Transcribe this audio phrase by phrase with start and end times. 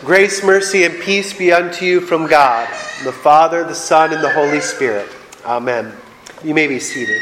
[0.00, 2.66] Grace, mercy, and peace be unto you from God,
[3.04, 5.10] the Father, the Son, and the Holy Spirit.
[5.44, 5.92] Amen.
[6.42, 7.20] You may be seated.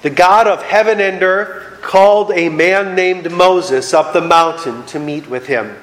[0.00, 4.98] The God of heaven and earth called a man named Moses up the mountain to
[4.98, 5.76] meet with him.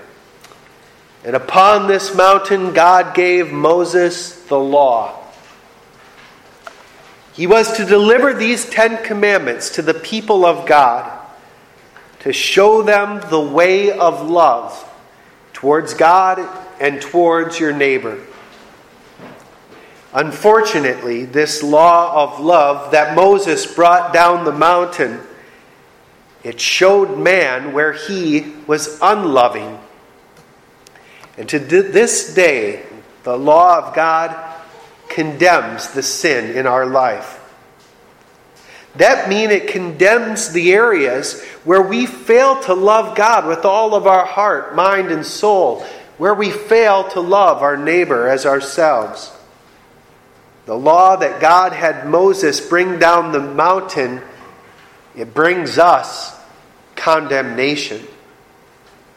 [1.24, 5.27] And upon this mountain, God gave Moses the law
[7.38, 11.14] he was to deliver these Ten Commandments to the people of God
[12.22, 14.84] to show them the way of love
[15.54, 16.40] towards God
[16.82, 18.20] and towards your neighbor.
[20.16, 25.20] Unfortunately, this law of love that Moses brought down the mountain,
[26.44, 29.78] it showed man where he was unloving.
[31.38, 32.84] And to this day,
[33.22, 34.47] the law of God
[35.18, 37.40] condemns the sin in our life.
[38.98, 44.06] That means it condemns the areas where we fail to love God with all of
[44.06, 45.84] our heart, mind, and soul,
[46.20, 49.32] where we fail to love our neighbor as ourselves.
[50.68, 54.22] The law that God had Moses bring down the mountain,
[55.16, 56.40] it brings us
[56.96, 58.06] condemnation,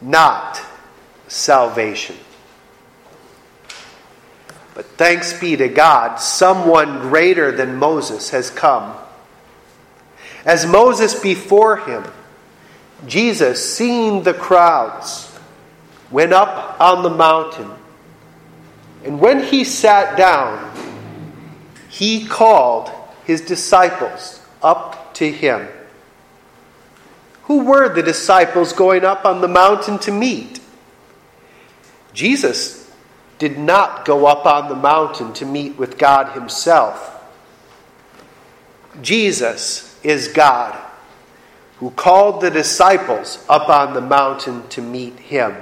[0.01, 0.63] not
[1.29, 2.17] salvation.
[4.81, 8.97] But thanks be to God, someone greater than Moses has come.
[10.47, 12.03] As Moses before him,
[13.07, 15.39] Jesus, seeing the crowds,
[16.11, 17.71] went up on the mountain.
[19.05, 20.75] And when he sat down,
[21.91, 22.91] he called
[23.27, 25.69] his disciples up to him.
[27.43, 30.59] Who were the disciples going up on the mountain to meet?
[32.15, 32.80] Jesus
[33.41, 37.17] did not go up on the mountain to meet with God Himself.
[39.01, 40.79] Jesus is God
[41.79, 45.57] who called the disciples up on the mountain to meet Him.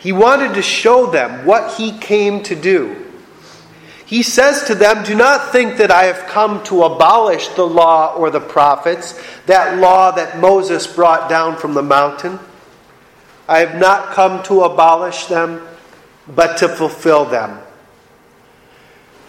[0.00, 3.04] He wanted to show them what He came to do.
[4.06, 8.14] He says to them, Do not think that I have come to abolish the law
[8.14, 12.38] or the prophets, that law that Moses brought down from the mountain.
[13.46, 15.60] I have not come to abolish them
[16.28, 17.60] but to fulfill them.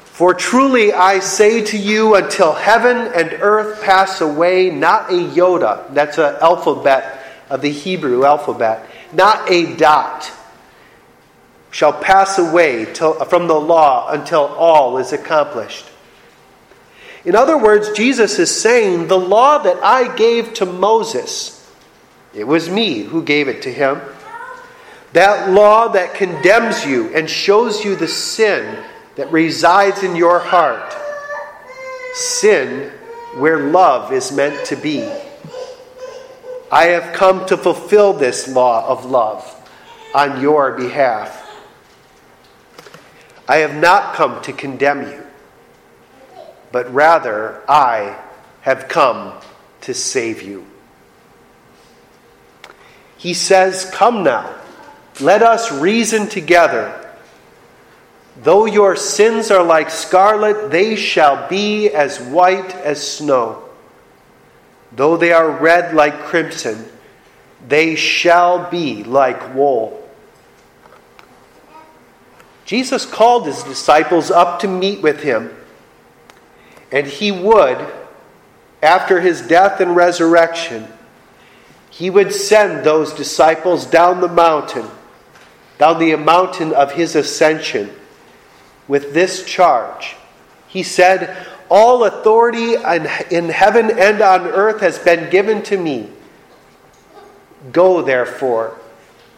[0.06, 5.86] For truly I say to you, until heaven and earth pass away, not a iota,
[5.90, 10.32] that's an alphabet of the Hebrew alphabet, not a dot
[11.76, 15.86] shall pass away till, from the law until all is accomplished.
[17.26, 21.70] In other words, Jesus is saying, The law that I gave to Moses,
[22.34, 24.00] it was me who gave it to him
[25.16, 28.84] that law that condemns you and shows you the sin
[29.16, 30.94] that resides in your heart.
[32.14, 32.92] Sin
[33.36, 35.10] where love is meant to be.
[36.70, 39.50] I have come to fulfill this law of love
[40.14, 41.42] on your behalf.
[43.48, 45.24] I have not come to condemn you,
[46.74, 48.20] but rather I
[48.64, 49.32] have come
[49.82, 50.66] to save you.
[53.16, 54.54] He says, Come now
[55.22, 57.02] let us reason together.
[58.42, 63.64] Though your sins are like scarlet, they shall be as white as snow.
[64.92, 66.86] Though they are red like crimson,
[67.68, 70.02] they shall be like wool.
[72.66, 75.56] Jesus called his disciples up to meet with him,
[76.92, 77.78] and he would,
[78.82, 80.88] after his death and resurrection,
[81.90, 84.90] he would send those disciples down the mountain
[85.78, 87.92] down the mountain of his ascension
[88.88, 90.16] with this charge.
[90.68, 91.36] He said,
[91.70, 96.10] All authority in heaven and on earth has been given to me.
[97.72, 98.78] Go, therefore,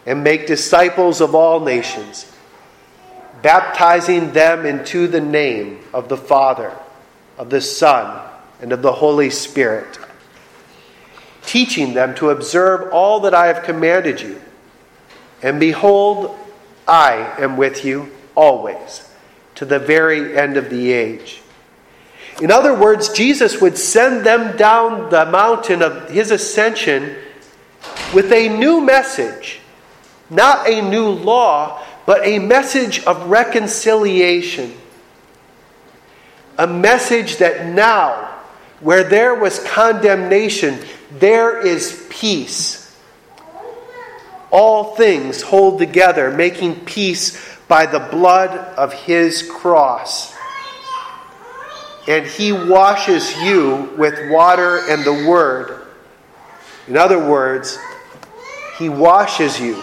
[0.06, 2.30] and make disciples of all nations,
[3.42, 6.76] baptizing them into the name of the Father,
[7.36, 8.26] of the Son,
[8.60, 9.98] and of the Holy Spirit,
[11.42, 14.40] teaching them to observe all that I have commanded you.
[15.42, 16.36] And behold,
[16.86, 19.08] I am with you always,
[19.56, 21.40] to the very end of the age.
[22.40, 27.16] In other words, Jesus would send them down the mountain of his ascension
[28.14, 29.60] with a new message,
[30.30, 34.72] not a new law, but a message of reconciliation.
[36.56, 38.34] A message that now,
[38.80, 40.78] where there was condemnation,
[41.18, 42.77] there is peace
[44.50, 50.34] all things hold together, making peace by the blood of his cross.
[52.08, 55.86] and he washes you with water and the word.
[56.86, 57.78] In other words,
[58.78, 59.74] he washes you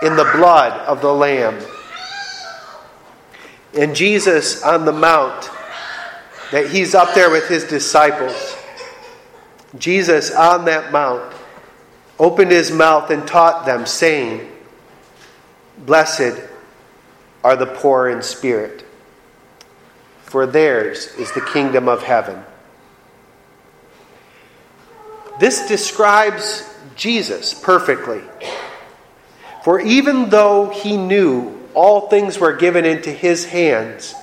[0.00, 1.58] in the blood of the Lamb.
[3.76, 5.50] And Jesus on the Mount,
[6.52, 8.56] that he's up there with his disciples.
[9.76, 11.31] Jesus on that Mount
[12.22, 14.48] opened his mouth and taught them, saying,
[15.76, 16.40] Blessed
[17.42, 18.84] are the poor in spirit,
[20.22, 22.40] for theirs is the kingdom of heaven.
[25.40, 26.64] This describes
[26.94, 28.22] Jesus perfectly.
[29.64, 34.14] For even though he knew all things were given into his hands,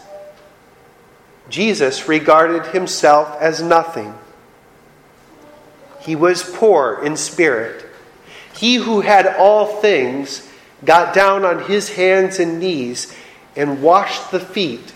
[1.50, 4.14] Jesus regarded himself as nothing.
[6.00, 7.88] He was poor in spirit.
[8.60, 10.46] He who had all things
[10.84, 13.16] got down on his hands and knees
[13.56, 14.94] and washed the feet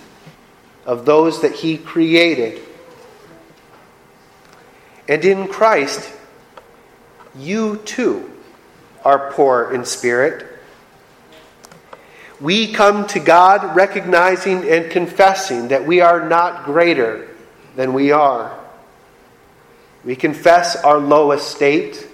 [0.86, 2.62] of those that he created.
[5.07, 6.12] And in Christ,
[7.39, 8.30] you too
[9.06, 10.45] are poor in spirit.
[12.42, 17.30] We come to God recognizing and confessing that we are not greater
[17.77, 18.59] than we are.
[20.04, 22.09] We confess our low estate.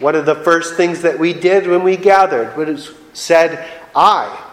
[0.00, 4.46] One of the first things that we did when we gathered was said, I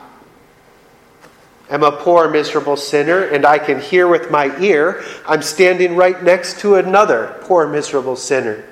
[1.70, 5.04] am a poor, miserable sinner, and I can hear with my ear.
[5.26, 8.66] I'm standing right next to another poor, miserable sinner.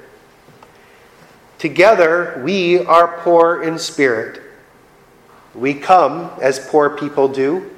[1.60, 4.42] Together, we are poor in spirit.
[5.54, 7.72] We come, as poor people do,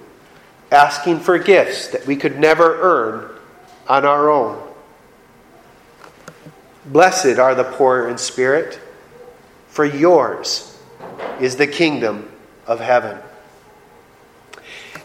[0.72, 3.40] asking for gifts that we could never earn
[3.88, 4.64] on our own.
[6.88, 8.80] Blessed are the poor in spirit,
[9.78, 10.76] for yours
[11.40, 12.28] is the kingdom
[12.66, 13.16] of heaven.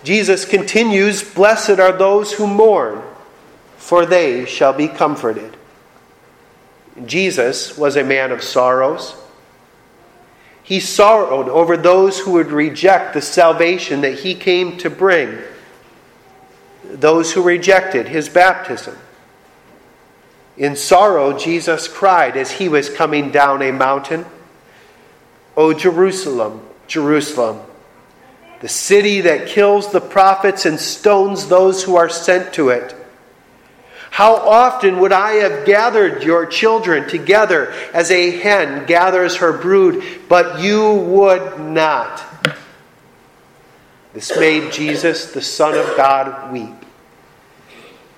[0.02, 3.02] Jesus continues Blessed are those who mourn,
[3.76, 5.58] for they shall be comforted.
[7.04, 9.14] Jesus was a man of sorrows.
[10.62, 15.36] He sorrowed over those who would reject the salvation that he came to bring,
[16.82, 18.96] those who rejected his baptism.
[20.56, 24.24] In sorrow, Jesus cried as he was coming down a mountain,
[25.56, 27.60] O Jerusalem, Jerusalem,
[28.60, 32.94] the city that kills the prophets and stones those who are sent to it.
[34.10, 40.04] How often would I have gathered your children together as a hen gathers her brood,
[40.28, 42.22] but you would not?
[44.12, 46.74] This made Jesus, the Son of God, weep.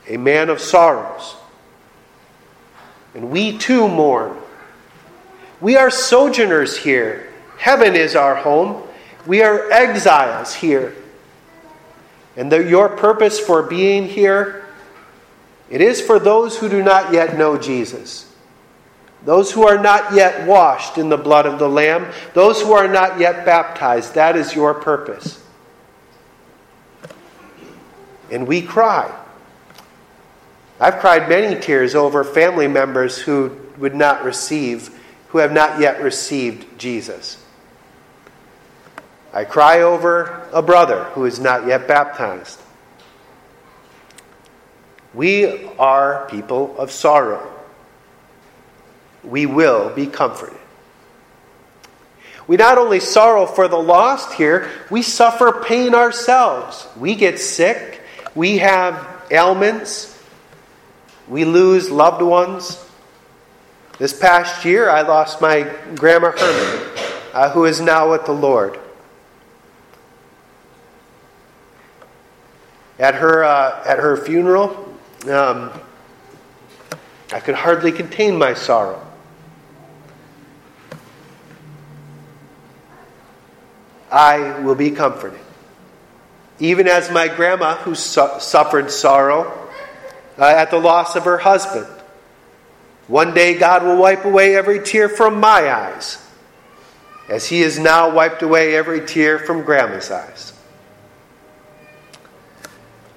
[0.08, 1.36] A man of sorrows.
[3.14, 4.36] And we too mourn.
[5.64, 7.32] We are sojourners here.
[7.56, 8.86] Heaven is our home.
[9.26, 10.94] We are exiles here.
[12.36, 14.66] And the, your purpose for being here
[15.70, 18.30] it is for those who do not yet know Jesus,
[19.24, 22.86] those who are not yet washed in the blood of the Lamb, those who are
[22.86, 24.16] not yet baptized.
[24.16, 25.42] That is your purpose.
[28.30, 29.18] And we cry.
[30.78, 34.93] I've cried many tears over family members who would not receive,
[35.34, 37.44] who have not yet received Jesus.
[39.32, 42.60] I cry over a brother who is not yet baptized.
[45.12, 47.52] We are people of sorrow.
[49.24, 50.56] We will be comforted.
[52.46, 56.86] We not only sorrow for the lost here, we suffer pain ourselves.
[56.96, 58.02] We get sick,
[58.36, 60.16] we have ailments,
[61.26, 62.83] we lose loved ones.
[63.96, 66.98] This past year, I lost my grandma Herman,
[67.32, 68.76] uh, who is now with the Lord.
[72.98, 74.70] At her, uh, at her funeral,
[75.30, 75.70] um,
[77.32, 79.00] I could hardly contain my sorrow.
[84.10, 85.38] I will be comforted.
[86.58, 89.68] Even as my grandma, who su- suffered sorrow
[90.36, 91.86] uh, at the loss of her husband,
[93.06, 96.26] one day God will wipe away every tear from my eyes,
[97.28, 100.52] as He has now wiped away every tear from grandma's eyes.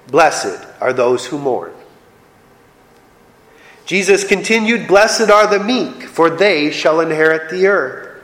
[0.08, 1.72] Blessed are those who mourn.
[3.84, 8.22] Jesus continued, Blessed are the meek, for they shall inherit the earth.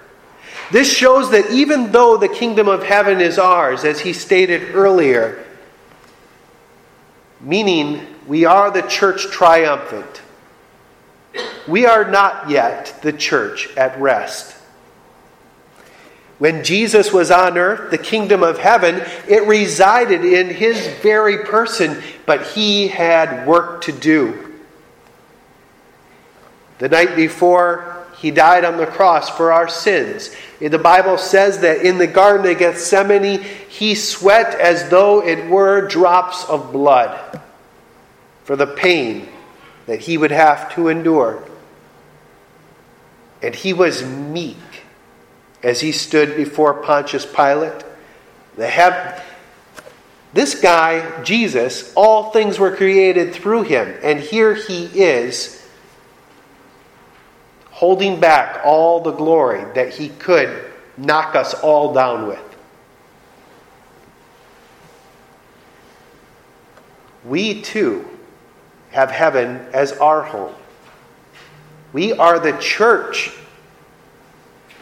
[0.70, 5.44] This shows that even though the kingdom of heaven is ours, as he stated earlier,
[7.40, 10.22] meaning we are the church triumphant,
[11.66, 14.54] we are not yet the church at rest.
[16.38, 22.02] When Jesus was on earth, the kingdom of heaven, it resided in his very person,
[22.26, 24.52] but he had work to do.
[26.78, 31.82] The night before he died on the cross for our sins, the Bible says that
[31.82, 37.40] in the Garden of Gethsemane, he sweat as though it were drops of blood
[38.44, 39.28] for the pain
[39.86, 41.42] that he would have to endure.
[43.44, 44.56] And he was meek
[45.62, 47.84] as he stood before Pontius Pilate.
[48.56, 48.66] The
[50.32, 53.94] this guy, Jesus, all things were created through him.
[54.02, 55.62] And here he is
[57.70, 60.64] holding back all the glory that he could
[60.96, 62.40] knock us all down with.
[67.26, 68.08] We too
[68.90, 70.54] have heaven as our home.
[71.94, 73.30] We are the church.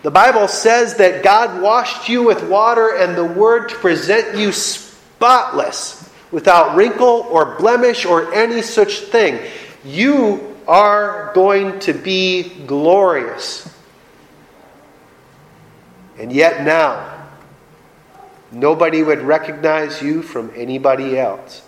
[0.02, 4.50] The Bible says that God washed you with water and the word to present you
[4.50, 9.38] spotless, without wrinkle or blemish or any such thing.
[9.84, 13.68] You are going to be glorious.
[16.18, 17.26] And yet now,
[18.50, 21.62] nobody would recognize you from anybody else.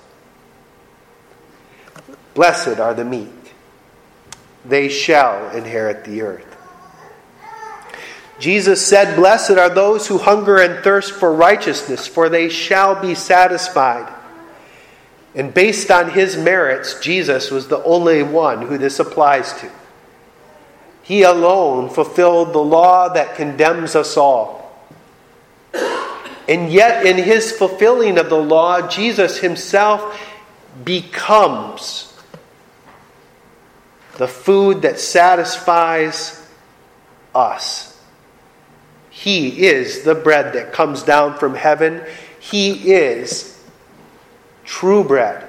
[2.33, 3.44] Blessed are the meek,
[4.65, 6.55] they shall inherit the earth.
[8.39, 13.15] Jesus said, Blessed are those who hunger and thirst for righteousness, for they shall be
[13.15, 14.13] satisfied.
[15.35, 19.71] And based on his merits, Jesus was the only one who this applies to.
[21.03, 24.63] He alone fulfilled the law that condemns us all.
[26.49, 30.21] And yet, in his fulfilling of the law, Jesus himself
[30.85, 32.14] becomes
[34.17, 36.47] the food that satisfies
[37.35, 37.99] us.
[39.11, 42.03] He is the bread that comes down from heaven.
[42.41, 43.63] He is
[44.65, 45.49] true bread.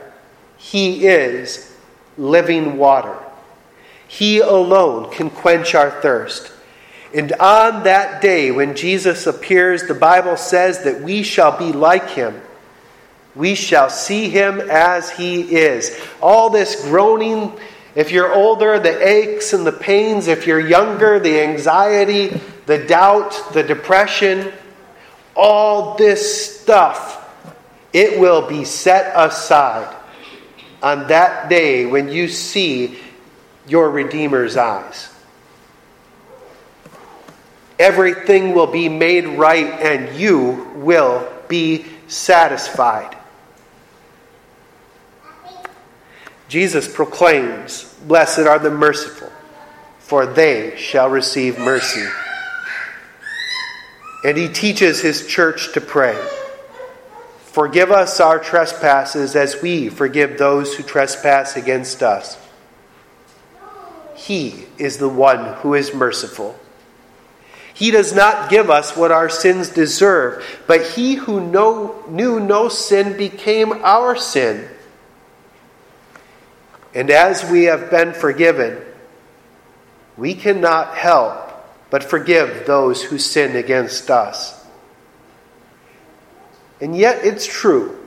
[0.57, 1.75] He is
[2.17, 3.17] living water.
[4.07, 6.51] He alone can quench our thirst.
[7.13, 12.09] And on that day when Jesus appears, the Bible says that we shall be like
[12.09, 12.41] him.
[13.35, 15.99] We shall see him as he is.
[16.21, 17.57] All this groaning
[17.95, 20.27] if you're older, the aches and the pains.
[20.27, 24.51] If you're younger, the anxiety, the doubt, the depression,
[25.35, 27.21] all this stuff,
[27.93, 29.95] it will be set aside
[30.83, 32.99] on that day when you see
[33.65, 35.09] your Redeemer's eyes.
[37.79, 43.14] Everything will be made right and you will be satisfied.
[46.47, 49.31] Jesus proclaims, Blessed are the merciful,
[49.99, 52.05] for they shall receive mercy.
[54.23, 56.15] And he teaches his church to pray
[57.55, 62.37] Forgive us our trespasses as we forgive those who trespass against us.
[64.13, 66.59] He is the one who is merciful.
[67.73, 73.15] He does not give us what our sins deserve, but he who knew no sin
[73.15, 74.67] became our sin
[76.95, 78.81] and as we have been forgiven,
[80.17, 81.51] we cannot help
[81.89, 84.65] but forgive those who sin against us.
[86.81, 87.97] And yet it's true.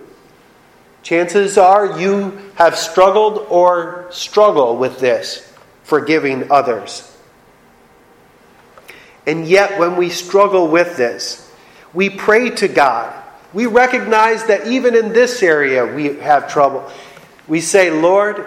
[1.02, 5.50] Chances are you have struggled or struggle with this,
[5.84, 7.04] forgiving others.
[9.26, 11.50] And yet, when we struggle with this,
[11.92, 13.14] we pray to God.
[13.52, 16.90] We recognize that even in this area we have trouble.
[17.48, 18.44] We say, Lord,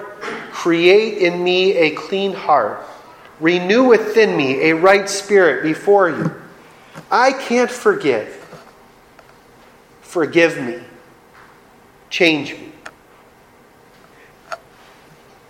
[0.51, 2.85] Create in me a clean heart.
[3.39, 6.31] Renew within me a right spirit before you.
[7.09, 8.27] I can't forgive.
[10.01, 10.79] Forgive me.
[12.11, 12.71] Change me.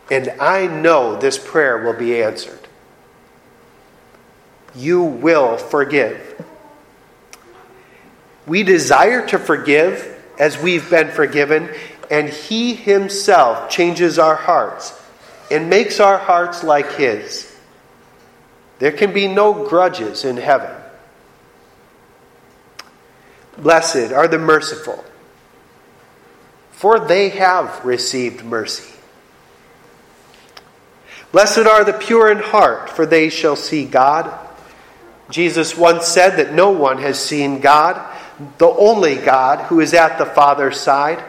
[0.10, 2.60] And I know this prayer will be answered.
[4.76, 6.46] You will forgive.
[8.48, 11.70] We desire to forgive as we've been forgiven,
[12.12, 14.94] and He Himself changes our hearts
[15.50, 17.48] and makes our hearts like His.
[18.80, 20.76] There can be no grudges in heaven.
[23.58, 25.04] Blessed are the merciful,
[26.72, 28.92] for they have received mercy.
[31.32, 34.38] Blessed are the pure in heart, for they shall see God.
[35.30, 38.02] Jesus once said that no one has seen God,
[38.58, 41.24] the only God who is at the Father's side.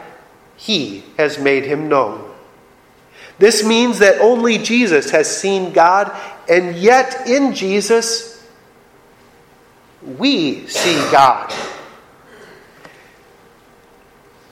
[0.63, 2.23] He has made him known.
[3.37, 6.09] This means that only Jesus has seen God,
[6.47, 8.41] and yet in Jesus,
[10.01, 11.53] we see God.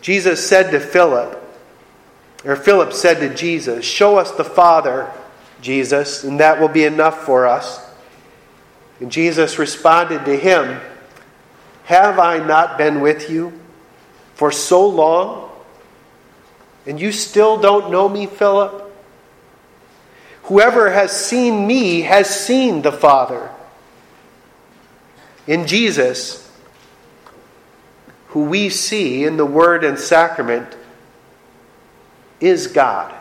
[0.02, 1.42] Jesus said to Philip,
[2.44, 5.10] or Philip said to Jesus, Show us the Father,
[5.62, 7.80] Jesus, and that will be enough for us.
[9.00, 10.78] And Jesus responded to him,
[11.86, 13.54] Have I not been with you
[14.34, 15.51] for so long?
[16.86, 18.88] And you still don't know me, Philip?
[20.44, 23.52] Whoever has seen me has seen the Father.
[25.48, 26.52] In Jesus,
[28.28, 30.76] who we see in the Word and Sacrament,
[32.40, 33.14] is God.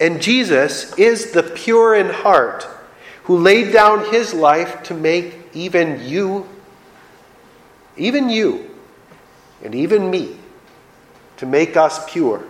[0.00, 2.66] And Jesus is the pure in heart
[3.24, 6.48] who laid down his life to make even you,
[7.96, 8.70] even you,
[9.62, 10.36] and even me,
[11.44, 12.42] to make us pure.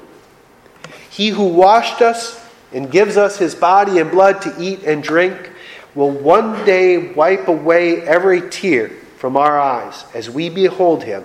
[1.10, 2.40] He who washed us
[2.72, 5.50] and gives us his body and blood to eat and drink
[5.96, 11.24] will one day wipe away every tear from our eyes as we behold him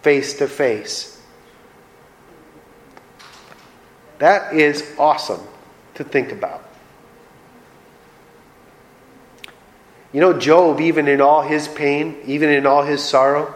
[0.00, 1.20] face to face.
[4.18, 5.40] That is awesome
[5.96, 6.66] to think about.
[10.12, 13.54] You know, Job, even in all his pain, even in all his sorrow,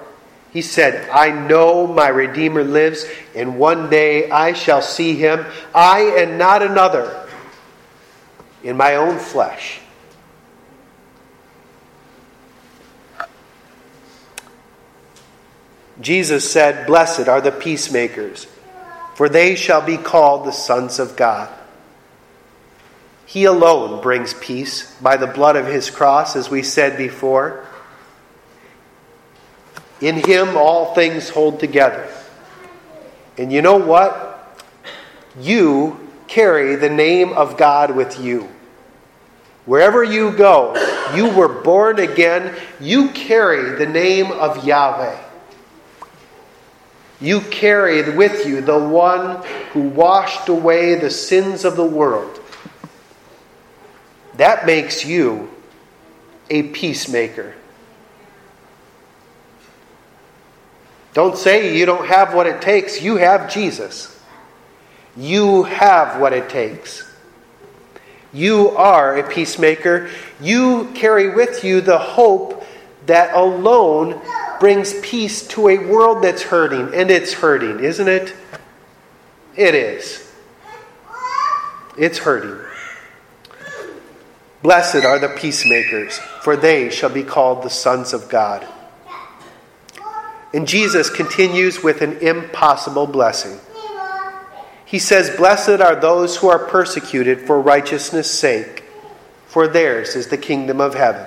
[0.55, 5.45] he said, I know my Redeemer lives, and one day I shall see him,
[5.75, 7.29] I and not another,
[8.63, 9.81] in my own flesh.
[16.01, 18.47] Jesus said, Blessed are the peacemakers
[19.15, 21.49] for they shall be called the sons of God.
[23.27, 27.67] He alone brings peace by the blood of his cross, as we said before.
[30.05, 32.07] In him, all things hold together.
[33.39, 34.61] And you know what?
[35.41, 38.47] You carry the name of God with you.
[39.65, 40.75] Wherever you go,
[41.17, 45.19] you were born again, you carry the name of Yahweh.
[47.19, 49.43] You carry with you the one
[49.73, 52.41] who washed away the sins of the world.
[54.37, 55.49] That makes you
[56.51, 57.55] a peacemaker.
[61.15, 63.01] Don't say you don't have what it takes.
[63.01, 64.21] You have Jesus.
[65.17, 67.11] You have what it takes.
[68.33, 70.11] You are a peacemaker.
[70.41, 72.67] You carry with you the hope
[73.07, 74.21] that alone
[74.59, 78.35] brings peace to a world that's hurting, and it's hurting, isn't it?
[79.57, 80.33] It is.
[81.97, 82.59] It's hurting.
[84.63, 88.67] Blessed are the peacemakers, for they shall be called the sons of God.
[90.55, 93.59] And Jesus continues with an impossible blessing.
[94.85, 98.85] He says, Blessed are those who are persecuted for righteousness' sake,
[99.49, 101.27] for theirs is the kingdom of heaven.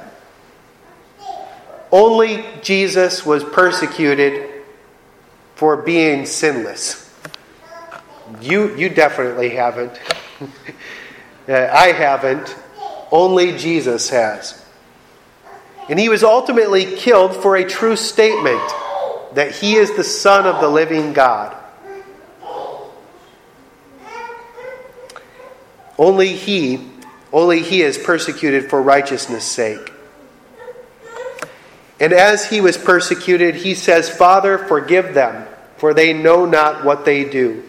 [1.91, 4.49] Only Jesus was persecuted
[5.55, 7.13] for being sinless.
[8.39, 9.99] You, you definitely haven't.
[11.49, 12.57] Uh, I haven't.
[13.09, 14.61] Only Jesus has.
[15.87, 18.69] And he was ultimately killed for a true statement
[19.33, 21.55] that he is the Son of the living God.
[25.97, 26.87] Only he,
[27.33, 29.91] only he is persecuted for righteousness' sake.
[31.99, 37.05] And as he was persecuted, he says, Father, forgive them, for they know not what
[37.05, 37.63] they do.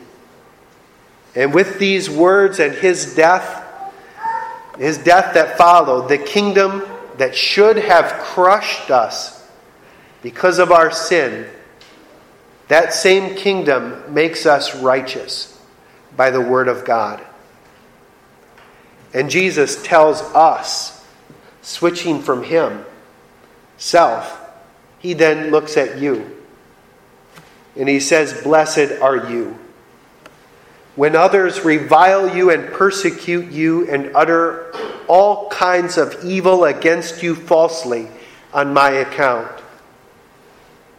[1.34, 3.64] And with these words and his death,
[4.78, 6.82] his death that followed, the kingdom
[7.16, 9.37] that should have crushed us
[10.22, 11.48] because of our sin,
[12.68, 15.60] that same kingdom makes us righteous
[16.16, 17.24] by the word of God.
[19.14, 21.06] And Jesus tells us,
[21.62, 22.84] switching from him,
[23.78, 24.40] self,
[24.98, 26.38] he then looks at you
[27.78, 29.56] and he says, Blessed are you.
[30.96, 34.74] When others revile you and persecute you and utter
[35.06, 38.08] all kinds of evil against you falsely
[38.52, 39.48] on my account,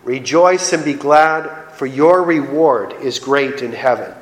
[0.04, 4.14] rejoice and be glad, for your reward is great in heaven.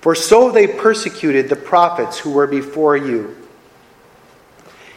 [0.00, 3.36] For so they persecuted the prophets who were before you.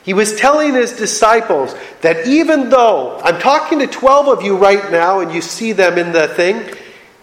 [0.04, 4.92] He was telling his disciples that even though I'm talking to 12 of you right
[4.92, 6.58] now, and you see them in the thing,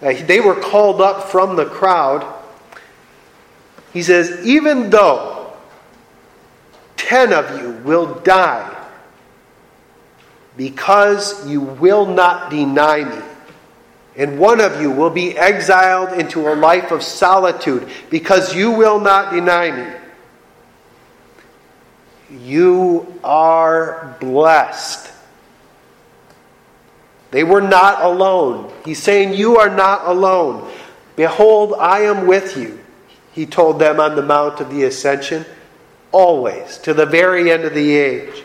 [0.03, 2.27] uh, they were called up from the crowd.
[3.93, 5.53] He says, even though
[6.97, 8.82] 10 of you will die
[10.57, 13.23] because you will not deny me,
[14.17, 19.01] and one of you will be exiled into a life of solitude because you will
[19.01, 19.93] not deny me.
[22.45, 25.11] You are blessed.
[27.31, 28.71] They were not alone.
[28.85, 30.71] He's saying, You are not alone.
[31.17, 32.79] Behold, I am with you,
[33.33, 35.45] he told them on the Mount of the Ascension,
[36.11, 38.45] always, to the very end of the age.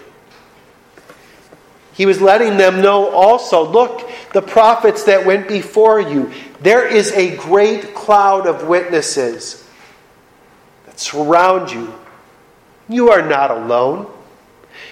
[1.98, 6.32] He was letting them know also look, the prophets that went before you,
[6.62, 9.68] there is a great cloud of witnesses
[10.86, 11.92] that surround you.
[12.88, 14.12] You are not alone.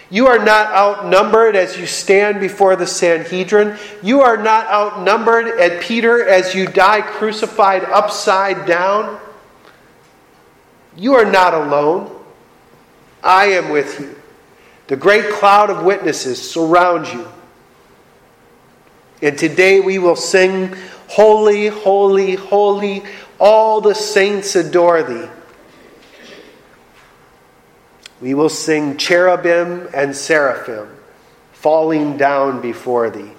[0.09, 3.77] You are not outnumbered as you stand before the Sanhedrin.
[4.01, 9.19] You are not outnumbered at Peter as you die crucified upside down.
[10.97, 12.11] You are not alone.
[13.23, 14.15] I am with you.
[14.87, 17.27] The great cloud of witnesses surrounds you.
[19.21, 20.75] And today we will sing,
[21.07, 23.03] Holy, holy, holy,
[23.39, 25.29] all the saints adore thee.
[28.21, 30.89] We will sing cherubim and seraphim
[31.53, 33.31] falling down before thee.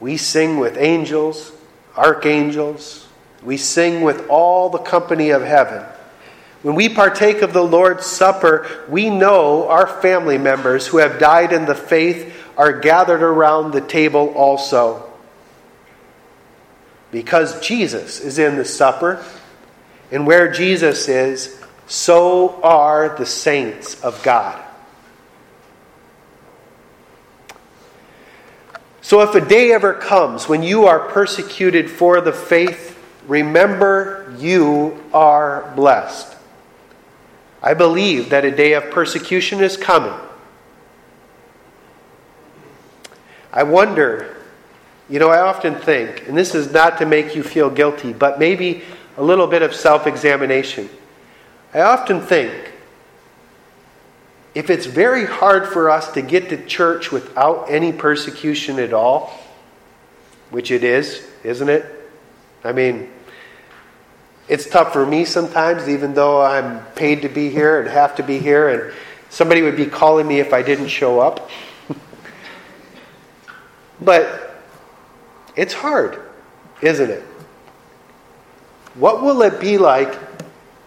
[0.00, 1.52] We sing with angels,
[1.96, 3.06] archangels.
[3.42, 5.84] We sing with all the company of heaven.
[6.62, 11.52] When we partake of the Lord's Supper, we know our family members who have died
[11.52, 15.10] in the faith are gathered around the table also.
[17.10, 19.24] Because Jesus is in the supper,
[20.12, 24.62] and where Jesus is, so are the saints of God.
[29.00, 32.96] So if a day ever comes when you are persecuted for the faith,
[33.26, 36.29] remember you are blessed.
[37.62, 40.18] I believe that a day of persecution is coming.
[43.52, 44.36] I wonder,
[45.08, 48.38] you know, I often think, and this is not to make you feel guilty, but
[48.38, 48.82] maybe
[49.16, 50.88] a little bit of self examination.
[51.74, 52.72] I often think
[54.54, 59.38] if it's very hard for us to get to church without any persecution at all,
[60.50, 61.86] which it is, isn't it?
[62.64, 63.10] I mean,
[64.50, 68.24] it's tough for me sometimes, even though I'm paid to be here and have to
[68.24, 68.92] be here, and
[69.28, 71.48] somebody would be calling me if I didn't show up.
[74.00, 74.56] but
[75.54, 76.20] it's hard,
[76.82, 77.22] isn't it?
[78.96, 80.18] What will it be like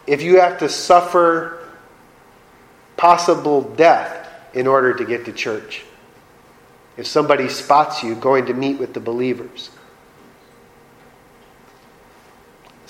[0.08, 1.70] if you have to suffer
[2.98, 5.86] possible death in order to get to church?
[6.98, 9.70] If somebody spots you going to meet with the believers?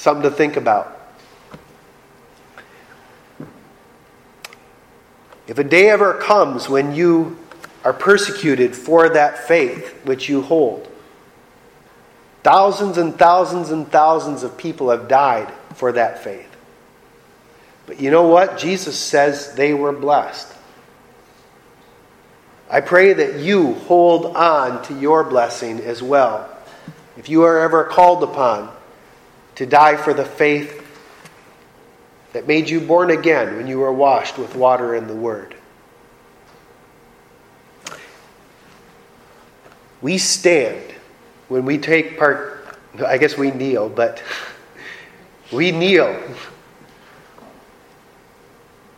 [0.04, 1.00] Something to think about.
[5.48, 7.39] If a day ever comes when you
[7.86, 10.89] are persecuted for that faith which you hold,
[12.44, 16.54] thousands and thousands and thousands of people have died for that faith.
[17.86, 18.58] But you know what?
[18.58, 20.54] Jesus says they were blessed.
[22.70, 26.50] I pray that you hold on to your blessing as well.
[27.16, 28.70] If you are ever called upon
[29.56, 30.80] to die for the faith
[32.34, 35.56] that made you born again when you were washed with water and the Word.
[40.02, 40.94] We stand
[41.48, 44.22] when we take part, I guess we kneel, but
[45.52, 46.20] we kneel.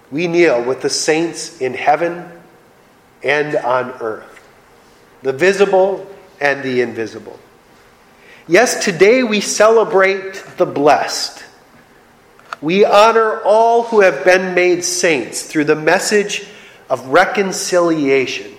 [0.09, 2.31] We kneel with the saints in heaven
[3.23, 4.41] and on earth,
[5.21, 6.07] the visible
[6.39, 7.39] and the invisible.
[8.47, 11.43] Yes, today we celebrate the blessed.
[12.61, 16.45] We honor all who have been made saints through the message
[16.87, 18.51] of reconciliation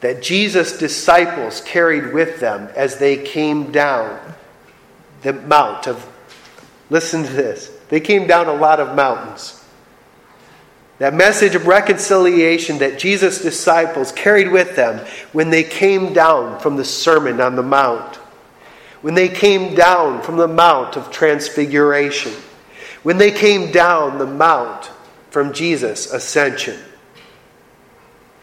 [0.00, 4.18] that Jesus' disciples carried with them as they came down
[5.22, 6.04] the mount of.
[6.90, 7.68] Listen to this.
[7.90, 9.64] They came down a lot of mountains.
[10.98, 16.76] That message of reconciliation that Jesus' disciples carried with them when they came down from
[16.76, 18.18] the Sermon on the Mount
[19.02, 22.32] when they came down from the Mount of Transfiguration,
[23.02, 24.90] when they came down the Mount
[25.30, 26.78] from Jesus' ascension.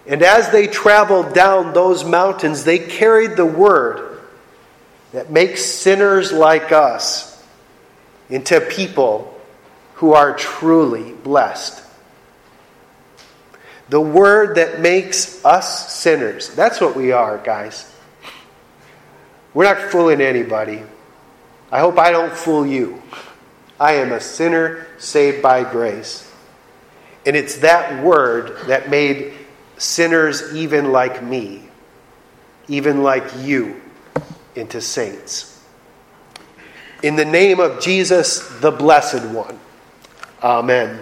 [0.06, 4.20] And as they traveled down those mountains, they carried the word
[5.14, 7.44] that makes sinners like us
[8.30, 9.40] into people
[9.96, 11.84] who are truly blessed.
[13.90, 16.54] The word that makes us sinners.
[16.54, 17.89] That's what we are, guys.
[19.54, 20.84] We're not fooling anybody.
[21.72, 23.02] I hope I don't fool you.
[23.80, 26.30] I am a sinner saved by grace.
[27.26, 29.34] And it's that word that made
[29.78, 31.64] sinners even like me,
[32.68, 33.82] even like you,
[34.56, 35.64] into saints.
[37.02, 39.60] In the name of Jesus, the Blessed One,
[40.44, 41.00] Amen.